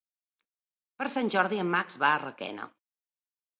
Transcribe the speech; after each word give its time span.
Per 1.01 1.07
Sant 1.17 1.29
Jordi 1.37 1.61
en 1.65 1.71
Max 1.75 2.01
va 2.07 2.11
a 2.17 2.25
Requena. 2.25 2.69